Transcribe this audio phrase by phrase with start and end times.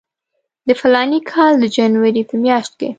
[0.67, 2.89] د فلاني کال د جنوري په میاشت کې.